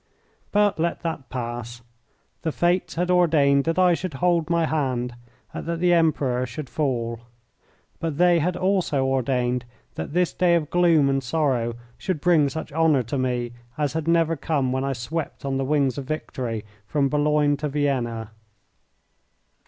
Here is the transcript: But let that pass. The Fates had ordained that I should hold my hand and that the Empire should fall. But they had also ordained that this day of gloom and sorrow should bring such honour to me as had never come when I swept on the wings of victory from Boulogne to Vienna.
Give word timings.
But 0.51 0.79
let 0.79 1.01
that 1.01 1.29
pass. 1.29 1.83
The 2.41 2.51
Fates 2.51 2.95
had 2.95 3.11
ordained 3.11 3.65
that 3.65 3.77
I 3.77 3.93
should 3.93 4.15
hold 4.15 4.49
my 4.49 4.65
hand 4.65 5.13
and 5.53 5.67
that 5.67 5.79
the 5.79 5.93
Empire 5.93 6.47
should 6.47 6.71
fall. 6.71 7.19
But 7.99 8.17
they 8.17 8.39
had 8.39 8.57
also 8.57 9.05
ordained 9.05 9.63
that 9.93 10.13
this 10.13 10.33
day 10.33 10.55
of 10.55 10.71
gloom 10.71 11.07
and 11.07 11.21
sorrow 11.21 11.75
should 11.99 12.19
bring 12.19 12.49
such 12.49 12.73
honour 12.73 13.03
to 13.03 13.19
me 13.19 13.51
as 13.77 13.93
had 13.93 14.07
never 14.07 14.35
come 14.35 14.71
when 14.71 14.83
I 14.83 14.93
swept 14.93 15.45
on 15.45 15.57
the 15.57 15.63
wings 15.65 15.99
of 15.99 16.05
victory 16.05 16.65
from 16.87 17.07
Boulogne 17.07 17.55
to 17.57 17.69
Vienna. 17.69 18.31